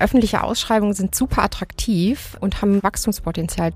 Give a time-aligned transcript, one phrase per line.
[0.00, 3.72] Öffentliche Ausschreibungen sind super attraktiv und haben Wachstumspotenzial.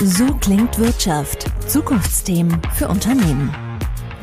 [0.00, 1.46] So klingt Wirtschaft.
[1.68, 3.54] Zukunftsthemen für Unternehmen.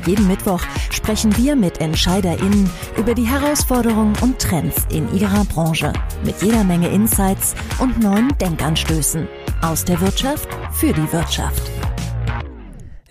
[0.06, 5.94] Jeden Mittwoch sprechen wir mit EntscheiderInnen über die Herausforderungen und Trends in ihrer Branche.
[6.24, 9.28] Mit jeder Menge Insights und neuen Denkanstößen.
[9.62, 11.62] Aus der Wirtschaft für die Wirtschaft.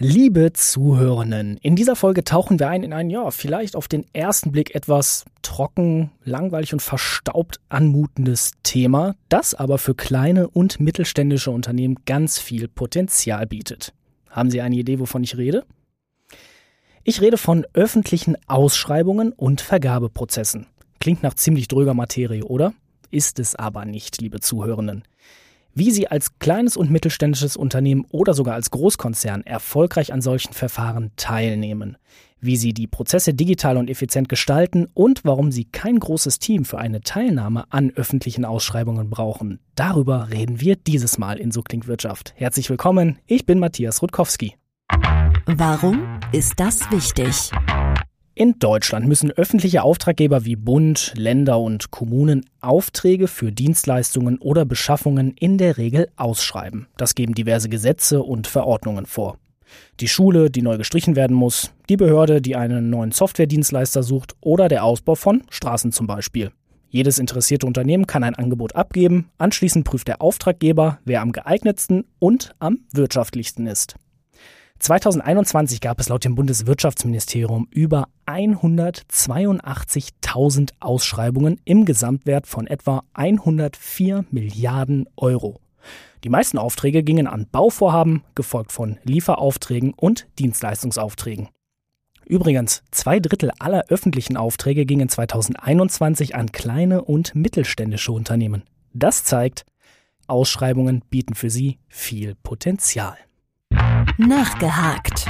[0.01, 4.53] Liebe Zuhörenden, in dieser Folge tauchen wir ein in ein, ja, vielleicht auf den ersten
[4.53, 11.97] Blick etwas trocken, langweilig und verstaubt anmutendes Thema, das aber für kleine und mittelständische Unternehmen
[12.07, 13.93] ganz viel Potenzial bietet.
[14.31, 15.65] Haben Sie eine Idee, wovon ich rede?
[17.03, 20.69] Ich rede von öffentlichen Ausschreibungen und Vergabeprozessen.
[21.01, 22.73] Klingt nach ziemlich dröger Materie, oder?
[23.11, 25.03] Ist es aber nicht, liebe Zuhörenden.
[25.79, 31.13] Wie Sie als kleines und mittelständisches Unternehmen oder sogar als Großkonzern erfolgreich an solchen Verfahren
[31.15, 31.97] teilnehmen,
[32.41, 36.79] wie Sie die Prozesse digital und effizient gestalten und warum Sie kein großes Team für
[36.79, 39.61] eine Teilnahme an öffentlichen Ausschreibungen brauchen.
[39.77, 42.35] Darüber reden wir dieses Mal in So klingt Wirtschaft.
[42.35, 44.57] Herzlich willkommen, ich bin Matthias Rutkowski.
[45.47, 47.53] Warum ist das wichtig?
[48.39, 55.33] In Deutschland müssen öffentliche Auftraggeber wie Bund, Länder und Kommunen Aufträge für Dienstleistungen oder Beschaffungen
[55.33, 56.87] in der Regel ausschreiben.
[56.97, 59.39] Das geben diverse Gesetze und Verordnungen vor.
[59.99, 64.69] Die Schule, die neu gestrichen werden muss, die Behörde, die einen neuen Softwaredienstleister sucht oder
[64.69, 66.53] der Ausbau von Straßen zum Beispiel.
[66.91, 72.55] Jedes interessierte Unternehmen kann ein Angebot abgeben, anschließend prüft der Auftraggeber, wer am geeignetsten und
[72.61, 73.97] am wirtschaftlichsten ist.
[74.79, 85.07] 2021 gab es laut dem Bundeswirtschaftsministerium über 182.000 Ausschreibungen im Gesamtwert von etwa 104 Milliarden
[85.17, 85.61] Euro.
[86.25, 91.49] Die meisten Aufträge gingen an Bauvorhaben, gefolgt von Lieferaufträgen und Dienstleistungsaufträgen.
[92.27, 98.65] Übrigens, zwei Drittel aller öffentlichen Aufträge gingen 2021 an kleine und mittelständische Unternehmen.
[98.93, 99.65] Das zeigt,
[100.27, 103.17] Ausschreibungen bieten für sie viel Potenzial.
[104.19, 105.27] Nachgehakt.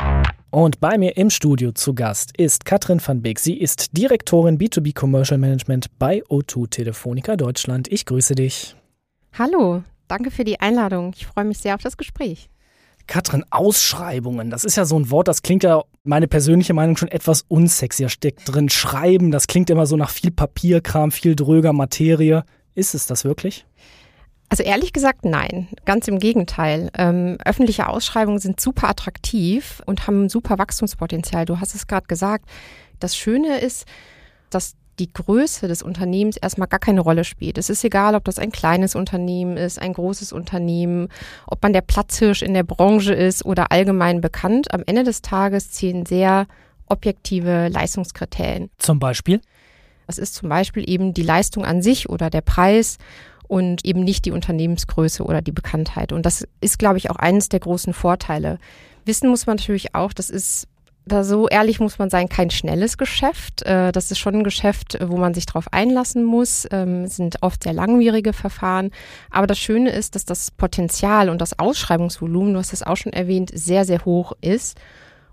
[0.50, 3.38] Und bei mir im Studio zu Gast ist Katrin van Beek.
[3.38, 7.92] Sie ist Direktorin B2B Commercial Management bei O2 Telefonica Deutschland.
[7.92, 8.76] Ich grüße dich.
[9.38, 11.12] Hallo, danke für die Einladung.
[11.14, 12.48] Ich freue mich sehr auf das Gespräch.
[13.06, 17.10] Katrin, Ausschreibungen, das ist ja so ein Wort, das klingt ja, meine persönliche Meinung, schon
[17.10, 18.08] etwas unsexier.
[18.08, 22.42] Steckt drin Schreiben, das klingt immer so nach viel Papierkram, viel dröger Materie.
[22.74, 23.66] Ist es das wirklich?
[24.48, 25.68] Also ehrlich gesagt, nein.
[25.84, 26.90] Ganz im Gegenteil.
[26.96, 31.44] Ähm, öffentliche Ausschreibungen sind super attraktiv und haben super Wachstumspotenzial.
[31.44, 32.46] Du hast es gerade gesagt.
[32.98, 33.84] Das Schöne ist,
[34.50, 37.58] dass die Größe des Unternehmens erstmal gar keine Rolle spielt.
[37.58, 41.08] Es ist egal, ob das ein kleines Unternehmen ist, ein großes Unternehmen,
[41.46, 44.72] ob man der Platzhirsch in der Branche ist oder allgemein bekannt.
[44.72, 46.46] Am Ende des Tages zählen sehr
[46.86, 48.70] objektive Leistungskriterien.
[48.78, 49.40] Zum Beispiel?
[50.06, 52.96] Das ist zum Beispiel eben die Leistung an sich oder der Preis
[53.48, 56.12] und eben nicht die Unternehmensgröße oder die Bekanntheit.
[56.12, 58.58] Und das ist, glaube ich, auch eines der großen Vorteile.
[59.04, 60.68] Wissen muss man natürlich auch, das ist
[61.08, 63.62] da so ehrlich muss man sein, kein schnelles Geschäft.
[63.62, 66.68] Äh, das ist schon ein Geschäft, wo man sich darauf einlassen muss.
[66.70, 68.90] Ähm, sind oft sehr langwierige Verfahren.
[69.30, 73.12] Aber das Schöne ist, dass das Potenzial und das Ausschreibungsvolumen, du hast es auch schon
[73.12, 74.78] erwähnt, sehr, sehr hoch ist.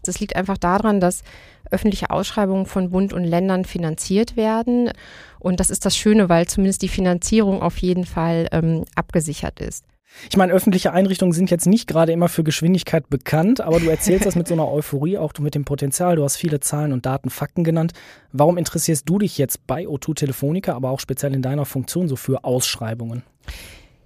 [0.03, 1.23] Das liegt einfach daran, dass
[1.71, 4.91] öffentliche Ausschreibungen von Bund und Ländern finanziert werden.
[5.39, 9.85] Und das ist das Schöne, weil zumindest die Finanzierung auf jeden Fall ähm, abgesichert ist.
[10.29, 14.25] Ich meine, öffentliche Einrichtungen sind jetzt nicht gerade immer für Geschwindigkeit bekannt, aber du erzählst
[14.25, 16.15] das mit so einer Euphorie, auch du mit dem Potenzial.
[16.15, 17.93] Du hast viele Zahlen und Daten, Fakten genannt.
[18.31, 22.15] Warum interessierst du dich jetzt bei O2 Telefonica, aber auch speziell in deiner Funktion so
[22.15, 23.23] für Ausschreibungen?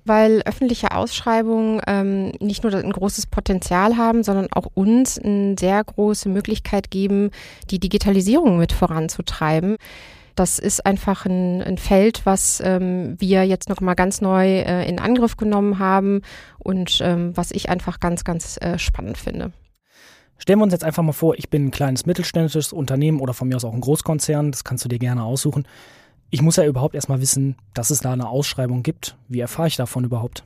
[0.06, 5.84] Weil öffentliche Ausschreibungen ähm, nicht nur ein großes Potenzial haben, sondern auch uns eine sehr
[5.84, 7.32] große Möglichkeit geben,
[7.70, 9.78] die Digitalisierung mit voranzutreiben.
[10.36, 14.88] Das ist einfach ein, ein Feld, was ähm, wir jetzt noch mal ganz neu äh,
[14.88, 16.22] in Angriff genommen haben
[16.60, 19.52] und ähm, was ich einfach ganz, ganz äh, spannend finde.
[20.38, 23.50] Stellen wir uns jetzt einfach mal vor, ich bin ein kleines mittelständisches Unternehmen oder von
[23.50, 25.68] mir aus auch ein Großkonzern, das kannst du dir gerne aussuchen.
[26.32, 29.18] Ich muss ja überhaupt erstmal wissen, dass es da eine Ausschreibung gibt.
[29.28, 30.44] Wie erfahre ich davon überhaupt?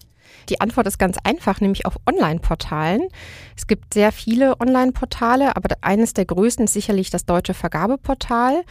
[0.50, 3.07] Die Antwort ist ganz einfach, nämlich auf Online-Portalen.
[3.56, 8.63] Es gibt sehr viele Online-Portale, aber eines der größten ist sicherlich das deutsche Vergabeportal.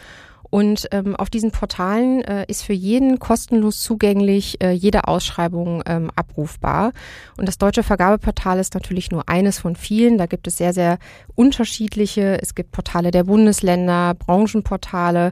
[0.49, 6.11] Und ähm, auf diesen Portalen äh, ist für jeden kostenlos zugänglich äh, jede Ausschreibung ähm,
[6.15, 6.91] abrufbar.
[7.37, 10.19] Und das deutsche Vergabeportal ist natürlich nur eines von vielen.
[10.19, 10.99] Da gibt es sehr, sehr
[11.33, 12.39] unterschiedliche.
[12.39, 15.31] Es gibt Portale der Bundesländer, Branchenportale.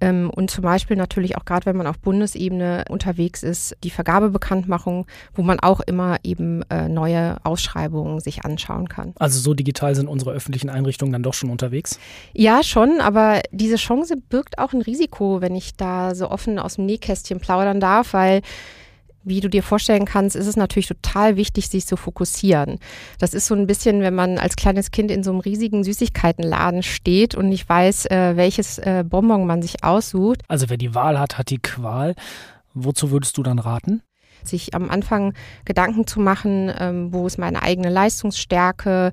[0.00, 5.06] Ähm, und zum Beispiel natürlich auch gerade, wenn man auf Bundesebene unterwegs ist, die Vergabebekanntmachung,
[5.34, 9.14] wo man auch immer eben äh, neue Ausschreibungen sich anschauen kann.
[9.18, 11.98] Also so digital sind unsere öffentlichen Einrichtungen dann doch schon unterwegs?
[12.32, 16.76] Ja, schon, aber diese Chance birgt auch ein Risiko, wenn ich da so offen aus
[16.76, 18.42] dem Nähkästchen plaudern darf, weil
[19.26, 22.78] wie du dir vorstellen kannst, ist es natürlich total wichtig, sich zu fokussieren.
[23.18, 26.82] Das ist so ein bisschen, wenn man als kleines Kind in so einem riesigen Süßigkeitenladen
[26.82, 30.42] steht und nicht weiß, äh, welches äh, Bonbon man sich aussucht.
[30.48, 32.14] Also wer die Wahl hat, hat die Qual.
[32.72, 34.02] Wozu würdest du dann raten?
[34.42, 35.34] Sich am Anfang
[35.64, 39.12] Gedanken zu machen, ähm, wo ist meine eigene Leistungsstärke.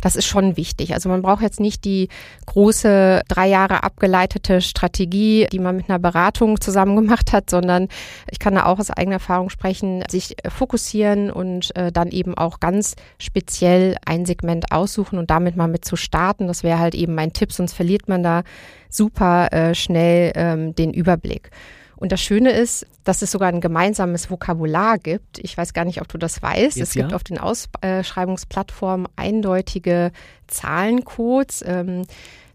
[0.00, 0.94] Das ist schon wichtig.
[0.94, 2.08] Also man braucht jetzt nicht die
[2.46, 7.88] große drei Jahre abgeleitete Strategie, die man mit einer Beratung zusammen gemacht hat, sondern
[8.30, 12.60] ich kann da auch aus eigener Erfahrung sprechen, sich fokussieren und äh, dann eben auch
[12.60, 16.46] ganz speziell ein Segment aussuchen und damit mal mit zu starten.
[16.46, 18.42] Das wäre halt eben mein Tipp, sonst verliert man da
[18.88, 21.50] super äh, schnell ähm, den Überblick.
[22.00, 25.38] Und das Schöne ist, dass es sogar ein gemeinsames Vokabular gibt.
[25.38, 26.78] Ich weiß gar nicht, ob du das weißt.
[26.78, 27.16] Jetzt, es gibt ja.
[27.16, 30.10] auf den Ausschreibungsplattformen eindeutige
[30.46, 31.62] Zahlencodes.
[31.66, 32.06] Ähm,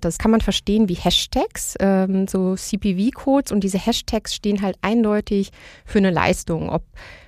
[0.01, 3.51] das kann man verstehen wie Hashtags, ähm, so CPV-Codes.
[3.51, 5.51] Und diese Hashtags stehen halt eindeutig
[5.85, 6.69] für eine Leistung.
[6.69, 6.83] Ob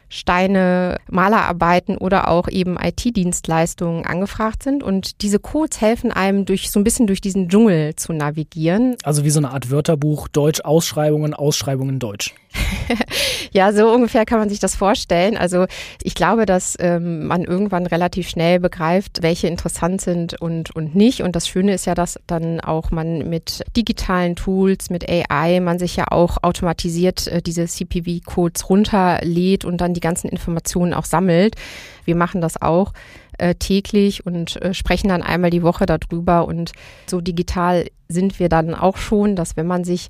[0.09, 4.83] Steine, Malerarbeiten oder auch eben IT-Dienstleistungen angefragt sind.
[4.83, 8.95] Und diese Codes helfen einem durch so ein bisschen durch diesen Dschungel zu navigieren.
[9.03, 12.33] Also wie so eine Art Wörterbuch, Deutsch, Ausschreibungen, Ausschreibungen, Deutsch.
[13.51, 15.37] Ja, so ungefähr kann man sich das vorstellen.
[15.37, 15.65] Also
[16.03, 21.21] ich glaube, dass ähm, man irgendwann relativ schnell begreift, welche interessant sind und, und nicht.
[21.21, 25.79] Und das Schöne ist ja, dass dann auch man mit digitalen Tools, mit AI, man
[25.79, 31.55] sich ja auch automatisiert äh, diese CPV-Codes runterlädt und dann die ganzen Informationen auch sammelt.
[32.05, 32.93] Wir machen das auch
[33.37, 36.47] äh, täglich und äh, sprechen dann einmal die Woche darüber.
[36.47, 36.71] Und
[37.05, 40.07] so digital sind wir dann auch schon, dass wenn man sich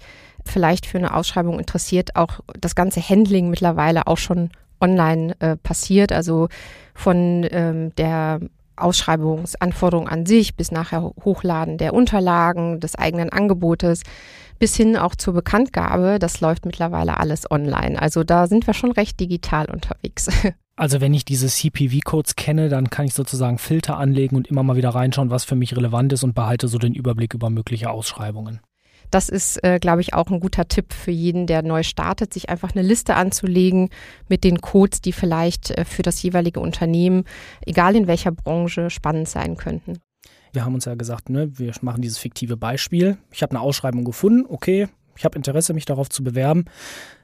[0.47, 4.49] vielleicht für eine Ausschreibung interessiert, auch das ganze Handling mittlerweile auch schon
[4.79, 6.11] online äh, passiert.
[6.11, 6.49] Also
[6.93, 8.39] von ähm, der
[8.75, 14.03] Ausschreibungsanforderung an sich bis nachher Hochladen der Unterlagen, des eigenen Angebotes
[14.59, 16.17] bis hin auch zur Bekanntgabe.
[16.19, 18.01] Das läuft mittlerweile alles online.
[18.01, 20.29] Also da sind wir schon recht digital unterwegs.
[20.79, 24.75] Also wenn ich diese CPV-Codes kenne, dann kann ich sozusagen Filter anlegen und immer mal
[24.75, 28.59] wieder reinschauen, was für mich relevant ist und behalte so den Überblick über mögliche Ausschreibungen.
[29.11, 32.49] Das ist, äh, glaube ich, auch ein guter Tipp für jeden, der neu startet, sich
[32.49, 33.89] einfach eine Liste anzulegen
[34.27, 37.23] mit den Codes, die vielleicht äh, für das jeweilige Unternehmen,
[37.65, 39.99] egal in welcher Branche, spannend sein könnten.
[40.53, 43.17] Wir haben uns ja gesagt, ne, wir machen dieses fiktive Beispiel.
[43.31, 46.65] Ich habe eine Ausschreibung gefunden, okay, ich habe Interesse, mich darauf zu bewerben.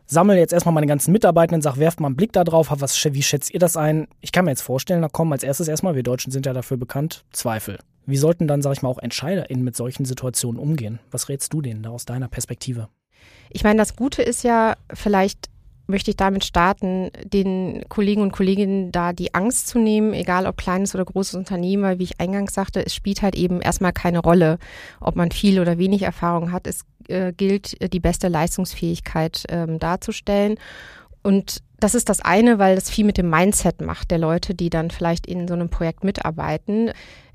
[0.06, 3.24] Sammle jetzt erstmal meine ganzen Mitarbeitenden, sag, werft mal einen Blick da drauf, was, wie
[3.24, 4.07] schätzt ihr das ein?
[4.19, 6.77] Ich kann mir jetzt vorstellen, da kommen als erstes erstmal, wir Deutschen sind ja dafür
[6.77, 7.80] bekannt, Zweifel.
[8.06, 11.00] Wie sollten dann, sag ich mal, auch EntscheiderInnen mit solchen Situationen umgehen?
[11.12, 12.90] Was rätst du denen da aus deiner Perspektive?
[13.50, 15.50] Ich meine, das Gute ist ja, vielleicht
[15.88, 20.58] möchte ich damit starten, den Kollegen und Kolleginnen da die Angst zu nehmen, egal ob
[20.58, 24.20] kleines oder großes Unternehmen, weil wie ich eingangs sagte, es spielt halt eben erstmal keine
[24.20, 24.60] Rolle,
[25.02, 26.68] ob man viel oder wenig Erfahrung hat.
[26.68, 30.58] Es äh, gilt, die beste Leistungsfähigkeit ähm, darzustellen.
[31.22, 34.69] Und das ist das eine, weil das viel mit dem Mindset macht der Leute, die
[34.69, 36.91] dann vielleicht in so einem Projekt mitarbeiten.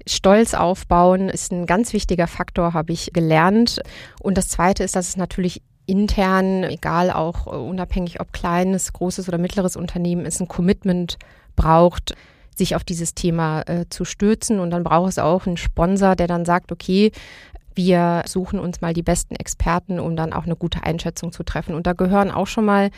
[0.06, 3.82] Stolz aufbauen ist ein ganz wichtiger Faktor, habe ich gelernt.
[4.20, 9.28] Und das zweite ist, dass es natürlich intern, egal auch äh, unabhängig ob kleines, großes
[9.28, 11.18] oder mittleres Unternehmen ist, ein Commitment
[11.54, 12.14] braucht,
[12.56, 14.60] sich auf dieses Thema äh, zu stürzen.
[14.60, 17.12] Und dann braucht es auch einen Sponsor, der dann sagt, okay,
[17.74, 21.74] wir suchen uns mal die besten Experten, um dann auch eine gute Einschätzung zu treffen.
[21.74, 22.90] Und da gehören auch schon mal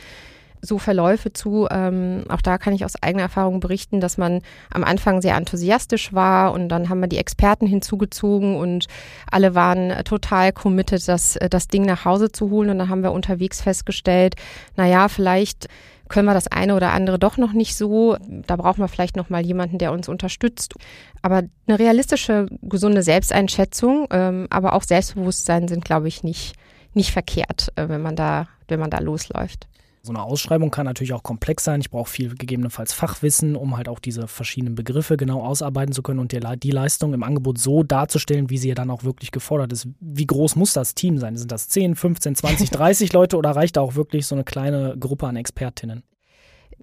[0.62, 1.66] so Verläufe zu.
[1.70, 4.40] Ähm, auch da kann ich aus eigener Erfahrung berichten, dass man
[4.72, 8.86] am Anfang sehr enthusiastisch war und dann haben wir die Experten hinzugezogen und
[9.30, 12.70] alle waren total committed, das, das Ding nach Hause zu holen.
[12.70, 14.34] Und dann haben wir unterwegs festgestellt,
[14.76, 15.68] na ja, vielleicht
[16.08, 18.16] können wir das eine oder andere doch noch nicht so.
[18.28, 20.74] Da brauchen wir vielleicht noch mal jemanden, der uns unterstützt.
[21.22, 26.54] Aber eine realistische, gesunde Selbsteinschätzung, ähm, aber auch Selbstbewusstsein sind, glaube ich, nicht
[26.92, 29.66] nicht verkehrt, äh, wenn man da wenn man da losläuft.
[30.02, 31.80] So eine Ausschreibung kann natürlich auch komplex sein.
[31.80, 36.20] Ich brauche viel gegebenenfalls Fachwissen, um halt auch diese verschiedenen Begriffe genau ausarbeiten zu können
[36.20, 39.72] und die, die Leistung im Angebot so darzustellen, wie sie ja dann auch wirklich gefordert
[39.72, 39.88] ist.
[40.00, 41.36] Wie groß muss das Team sein?
[41.36, 44.96] Sind das 10, 15, 20, 30 Leute oder reicht da auch wirklich so eine kleine
[44.98, 46.02] Gruppe an Expertinnen?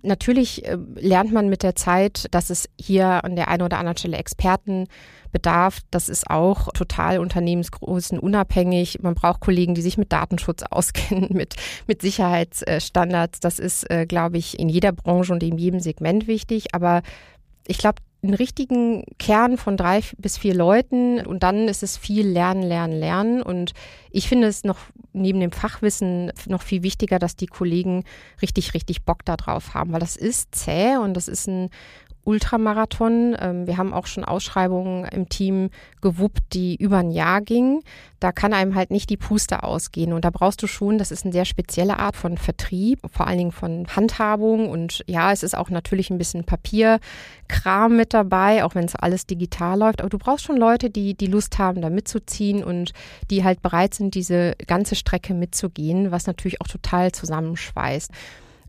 [0.04, 3.98] Natürlich äh, lernt man mit der Zeit, dass es hier an der einen oder anderen
[3.98, 4.88] Stelle Experten
[5.32, 5.80] bedarf.
[5.92, 9.00] Das ist auch total Unternehmensgrößen unabhängig.
[9.02, 11.56] Man braucht Kollegen, die sich mit Datenschutz auskennen, mit,
[11.88, 13.40] mit Sicherheitsstandards.
[13.40, 16.74] Das ist, äh, glaube ich, in jeder Branche und in jedem Segment wichtig.
[16.74, 17.02] Aber
[17.68, 22.28] ich glaube, einen richtigen Kern von drei bis vier Leuten und dann ist es viel
[22.28, 23.42] Lernen, Lernen, Lernen.
[23.42, 23.74] Und
[24.10, 24.78] ich finde es noch
[25.14, 28.04] neben dem Fachwissen noch viel wichtiger, dass die Kollegen
[28.42, 31.70] richtig, richtig Bock darauf haben, weil das ist zäh und das ist ein
[32.28, 33.36] Ultramarathon.
[33.40, 35.70] Ähm, wir haben auch schon Ausschreibungen im Team
[36.02, 37.82] gewuppt, die über ein Jahr gingen.
[38.20, 40.12] Da kann einem halt nicht die Puste ausgehen.
[40.12, 43.38] Und da brauchst du schon, das ist eine sehr spezielle Art von Vertrieb, vor allen
[43.38, 44.70] Dingen von Handhabung.
[44.70, 49.26] Und ja, es ist auch natürlich ein bisschen Papierkram mit dabei, auch wenn es alles
[49.26, 50.02] digital läuft.
[50.02, 52.92] Aber du brauchst schon Leute, die die Lust haben, da mitzuziehen und
[53.32, 58.12] die halt bereit sind, diese ganze Strecke mitzugehen, was natürlich auch total zusammenschweißt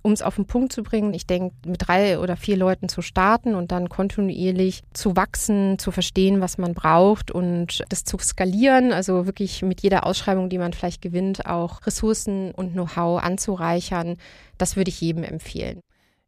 [0.08, 3.02] um es auf den Punkt zu bringen, ich denke, mit drei oder vier Leuten zu
[3.02, 8.90] starten und dann kontinuierlich zu wachsen, zu verstehen, was man braucht und das zu skalieren,
[8.90, 14.16] also wirklich mit jeder Ausschreibung, die man vielleicht gewinnt, auch Ressourcen und Know-how anzureichern,
[14.56, 15.80] das würde ich jedem empfehlen.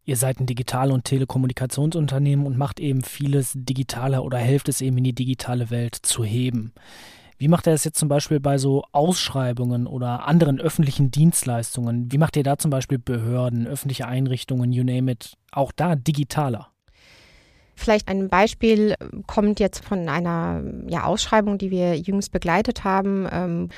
[0.05, 4.99] Ihr seid ein Digital- und Telekommunikationsunternehmen und macht eben vieles digitaler oder helft es eben
[4.99, 6.75] in die digitale Welt zu heben.
[7.41, 12.13] Wie macht er es jetzt zum Beispiel bei so Ausschreibungen oder anderen öffentlichen Dienstleistungen?
[12.13, 16.69] Wie macht ihr da zum Beispiel Behörden, öffentliche Einrichtungen, you name it, auch da digitaler?
[17.77, 18.95] Vielleicht ein Beispiel
[19.27, 23.27] kommt jetzt von einer ja, Ausschreibung, die wir jüngst begleitet haben.
[23.33, 23.69] Ähm,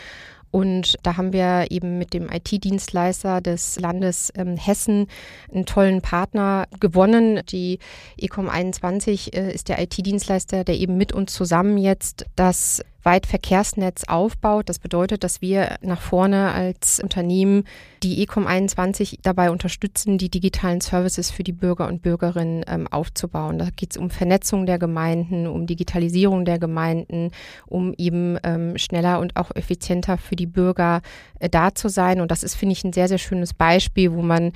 [0.50, 5.06] und da haben wir eben mit dem IT-Dienstleister des Landes ähm, Hessen
[5.52, 7.40] einen tollen Partner gewonnen.
[7.48, 7.78] Die
[8.18, 14.68] Ecom 21 äh, ist der IT-Dienstleister, der eben mit uns zusammen jetzt das Weitverkehrsnetz aufbaut.
[14.68, 17.64] Das bedeutet, dass wir nach vorne als Unternehmen
[18.02, 23.58] die Ecom 21 dabei unterstützen, die digitalen Services für die Bürger und Bürgerinnen ähm, aufzubauen.
[23.58, 27.30] Da geht es um Vernetzung der Gemeinden, um Digitalisierung der Gemeinden,
[27.66, 31.02] um eben ähm, schneller und auch effizienter für die Bürger
[31.38, 32.20] äh, da zu sein.
[32.20, 34.52] Und das ist, finde ich, ein sehr, sehr schönes Beispiel, wo man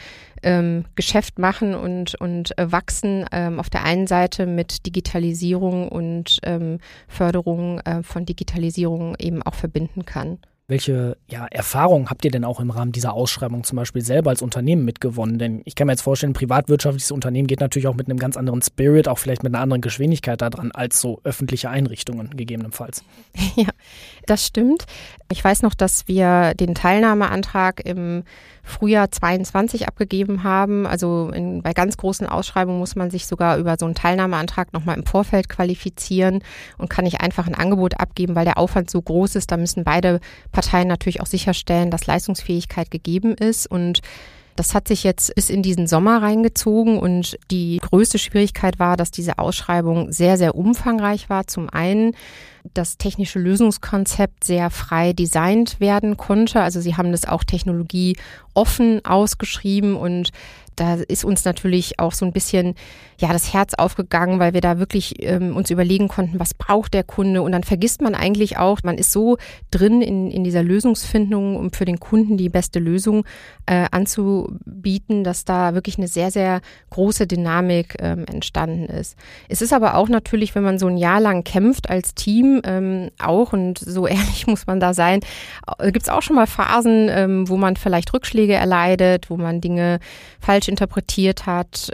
[0.47, 6.38] ähm, Geschäft machen und, und äh, wachsen ähm, auf der einen Seite mit Digitalisierung und
[6.45, 10.38] ähm, Förderung äh, von Digitalisierung eben auch verbinden kann.
[10.69, 14.43] Welche ja, Erfahrungen habt ihr denn auch im Rahmen dieser Ausschreibung zum Beispiel selber als
[14.43, 15.39] Unternehmen mitgewonnen?
[15.39, 18.37] Denn ich kann mir jetzt vorstellen, ein privatwirtschaftliches Unternehmen geht natürlich auch mit einem ganz
[18.37, 23.05] anderen Spirit, auch vielleicht mit einer anderen Geschwindigkeit da dran, als so öffentliche Einrichtungen gegebenenfalls.
[23.55, 23.71] Ja,
[24.27, 24.85] das stimmt.
[25.31, 28.23] Ich weiß noch, dass wir den Teilnahmeantrag im
[28.67, 30.87] Frühjahr 22 abgegeben haben.
[30.87, 34.99] Also in, bei ganz großen Ausschreibungen muss man sich sogar über so einen Teilnahmeantrag nochmal
[34.99, 36.43] im Vorfeld qualifizieren
[36.77, 39.53] und kann nicht einfach ein Angebot abgeben, weil der Aufwand so groß ist.
[39.53, 40.21] Da müssen beide
[40.57, 44.01] Parteien natürlich auch sicherstellen, dass Leistungsfähigkeit gegeben ist und
[44.57, 49.11] das hat sich jetzt bis in diesen Sommer reingezogen und die größte Schwierigkeit war, dass
[49.11, 51.47] diese Ausschreibung sehr, sehr umfangreich war.
[51.47, 52.17] Zum einen
[52.75, 56.63] das technische Lösungskonzept sehr frei designt werden konnte.
[56.63, 58.17] Also sie haben das auch Technologie
[58.55, 60.31] offen ausgeschrieben und
[60.77, 62.75] da ist uns natürlich auch so ein bisschen
[63.19, 67.03] ja das Herz aufgegangen, weil wir da wirklich ähm, uns überlegen konnten, was braucht der
[67.03, 69.39] Kunde und dann vergisst man eigentlich auch, man ist so
[69.71, 73.25] drin in, in dieser Lösungsfindung, um für den Kunden die beste Lösung
[73.65, 79.17] äh, anzubieten, dass da wirklich eine sehr, sehr große Dynamik ähm, entstanden ist.
[79.49, 83.11] Es ist aber auch natürlich, wenn man so ein Jahr lang kämpft als Team ähm,
[83.19, 85.21] auch und so ehrlich muss man da sein,
[85.79, 89.61] äh, gibt es auch schon mal Phasen, ähm, wo man vielleicht Rückschläge erleidet, wo man
[89.61, 89.99] Dinge
[90.41, 91.91] falsch interpretiert hat.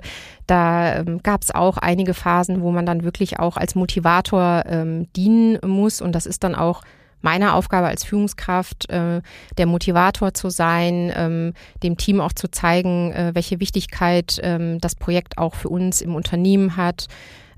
[0.46, 5.06] Da ähm, gab es auch einige Phasen, wo man dann wirklich auch als Motivator ähm,
[5.14, 6.00] dienen muss.
[6.00, 6.82] Und das ist dann auch
[7.22, 9.22] meine Aufgabe als Führungskraft, äh,
[9.56, 14.96] der Motivator zu sein, ähm, dem Team auch zu zeigen, äh, welche Wichtigkeit ähm, das
[14.96, 17.06] Projekt auch für uns im Unternehmen hat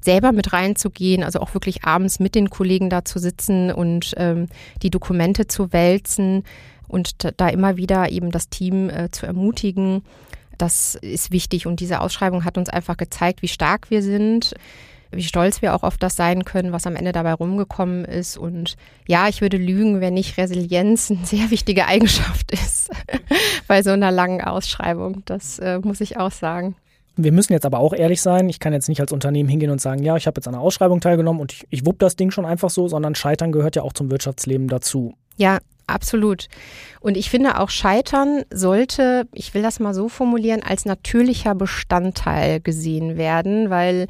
[0.05, 4.49] selber mit reinzugehen, also auch wirklich abends mit den Kollegen da zu sitzen und ähm,
[4.83, 6.45] die Dokumente zu wälzen
[6.89, 10.03] und da immer wieder eben das Team äh, zu ermutigen,
[10.59, 14.55] das ist wichtig und diese Ausschreibung hat uns einfach gezeigt, wie stark wir sind,
[15.17, 18.37] wie stolz wir auch auf das sein können, was am Ende dabei rumgekommen ist.
[18.37, 22.91] Und ja, ich würde lügen, wenn nicht Resilienz eine sehr wichtige Eigenschaft ist
[23.69, 25.23] bei so einer langen Ausschreibung.
[25.25, 26.75] Das äh, muss ich auch sagen.
[27.17, 28.49] Wir müssen jetzt aber auch ehrlich sein.
[28.49, 30.63] Ich kann jetzt nicht als Unternehmen hingehen und sagen, ja, ich habe jetzt an einer
[30.63, 33.83] Ausschreibung teilgenommen und ich, ich wupp das Ding schon einfach so, sondern Scheitern gehört ja
[33.83, 35.15] auch zum Wirtschaftsleben dazu.
[35.37, 36.47] Ja, Absolut.
[37.01, 42.61] Und ich finde auch Scheitern sollte, ich will das mal so formulieren, als natürlicher Bestandteil
[42.61, 44.07] gesehen werden, weil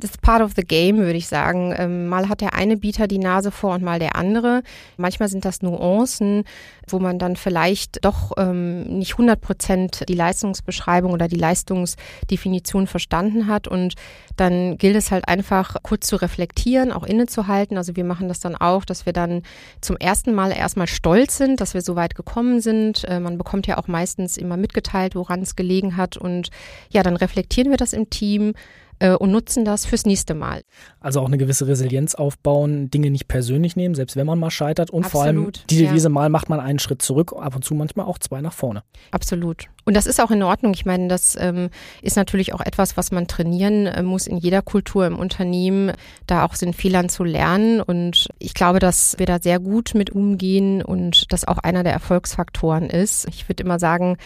[0.00, 1.74] das ist part of the game, würde ich sagen.
[1.76, 4.62] Ähm, mal hat der eine Bieter die Nase vor und mal der andere.
[4.96, 6.44] Manchmal sind das Nuancen,
[6.88, 13.46] wo man dann vielleicht doch ähm, nicht 100 Prozent die Leistungsbeschreibung oder die Leistungsdefinition verstanden
[13.46, 13.68] hat.
[13.68, 13.94] Und
[14.36, 17.76] dann gilt es halt einfach kurz zu reflektieren, auch innezuhalten.
[17.76, 19.42] Also wir machen das dann auch, dass wir dann
[19.80, 23.04] zum ersten Mal erstmal stolz sind, dass wir so weit gekommen sind.
[23.04, 26.16] Äh, man bekommt ja auch meistens immer mitgeteilt, woran es gelegen hat.
[26.16, 26.50] Und
[26.88, 28.54] ja, dann reflektieren wir das im Team
[29.00, 30.62] äh, und nutzen das fürs nächste Mal.
[31.00, 34.90] Also auch eine gewisse Resilienz aufbauen, Dinge nicht persönlich nehmen, selbst wenn man mal scheitert.
[34.90, 36.10] Und Absolut, vor allem die Devise ja.
[36.10, 38.84] mal macht man einen Schritt zurück, ab und zu manchmal auch zwei nach vorne.
[39.10, 39.66] Absolut.
[39.84, 40.72] Und das ist auch in Ordnung.
[40.74, 41.70] Ich meine, das ähm,
[42.02, 45.92] ist natürlich auch etwas, was man trainieren äh, muss in jeder Kultur im Unternehmen,
[46.26, 47.80] da auch den Fehlern zu lernen.
[47.80, 51.92] Und ich glaube, dass wir da sehr gut mit umgehen und das auch einer der
[51.92, 53.26] Erfolgsfaktoren ist.
[53.28, 54.16] Ich würde immer sagen,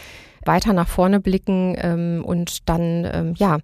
[0.45, 3.59] weiter nach vorne blicken ähm, und dann, ähm, ja,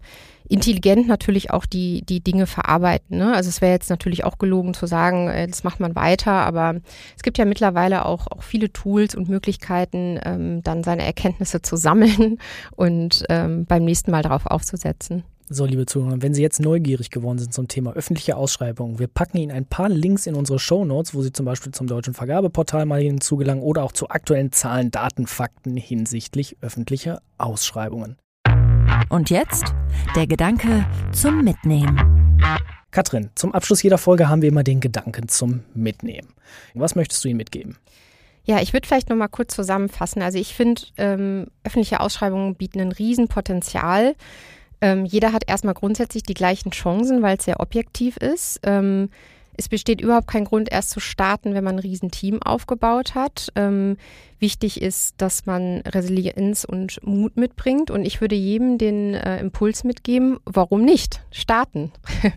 [0.51, 3.17] intelligent natürlich auch die, die Dinge verarbeiten.
[3.17, 3.33] Ne?
[3.33, 6.75] Also es wäre jetzt natürlich auch gelogen zu sagen, äh, das macht man weiter, aber
[7.15, 11.77] es gibt ja mittlerweile auch, auch viele Tools und Möglichkeiten, ähm, dann seine Erkenntnisse zu
[11.77, 12.38] sammeln
[12.75, 15.23] und ähm, beim nächsten Mal darauf aufzusetzen.
[15.53, 19.36] So, liebe Zuhörer, wenn Sie jetzt neugierig geworden sind zum Thema öffentliche Ausschreibungen, wir packen
[19.36, 22.86] Ihnen ein paar Links in unsere Show Notes, wo Sie zum Beispiel zum deutschen Vergabeportal
[22.86, 28.15] mal hinzugelangen oder auch zu aktuellen Zahlen, Daten, Fakten hinsichtlich öffentlicher Ausschreibungen.
[29.10, 29.65] Und jetzt
[30.15, 32.39] der Gedanke zum Mitnehmen.
[32.91, 36.29] Katrin, zum Abschluss jeder Folge haben wir immer den Gedanken zum Mitnehmen.
[36.75, 37.77] Was möchtest du ihm mitgeben?
[38.46, 40.22] Ja, ich würde vielleicht noch mal kurz zusammenfassen.
[40.22, 44.15] Also ich finde, ähm, öffentliche Ausschreibungen bieten ein Riesenpotenzial.
[44.81, 48.59] Ähm, jeder hat erstmal grundsätzlich die gleichen Chancen, weil es sehr objektiv ist.
[48.63, 49.09] Ähm,
[49.57, 53.50] es besteht überhaupt kein Grund, erst zu starten, wenn man ein Riesenteam aufgebaut hat.
[53.55, 53.97] Ähm,
[54.39, 57.91] wichtig ist, dass man Resilienz und Mut mitbringt.
[57.91, 61.91] Und ich würde jedem den äh, Impuls mitgeben, warum nicht starten?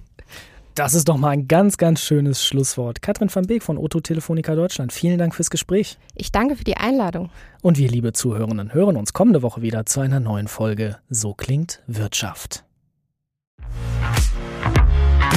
[0.75, 3.01] Das ist doch mal ein ganz, ganz schönes Schlusswort.
[3.01, 5.99] Katrin van Beek von Otto Telefonica Deutschland, vielen Dank fürs Gespräch.
[6.17, 7.31] Ich danke für die Einladung.
[7.63, 11.81] Und wir, liebe Zuhörenden, hören uns kommende Woche wieder zu einer neuen Folge So klingt
[11.87, 12.65] Wirtschaft.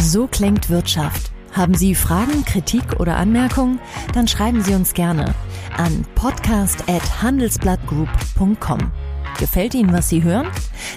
[0.01, 1.32] So klingt Wirtschaft.
[1.51, 3.79] Haben Sie Fragen, Kritik oder Anmerkungen?
[4.15, 5.36] Dann schreiben Sie uns gerne
[5.77, 8.91] an podcast@handelsblattgroup.com.
[9.40, 10.48] Gefällt Ihnen, was Sie hören?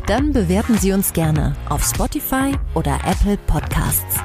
[0.06, 4.16] Dann bewerten Sie uns gerne auf Spotify oder Apple Podcasts.